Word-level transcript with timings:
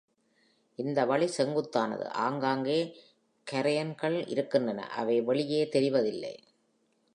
இந்த 0.75 1.05
வழி 1.05 1.27
செங்குத்தானது, 1.37 2.09
ஆங்காங்கே 2.09 2.95
cairnகள் 3.51 4.27
இருக்கின்றன, 4.27 4.87
அவை 4.87 5.21
வெளியே 5.21 5.63
தெரிவதில்லை. 5.63 6.35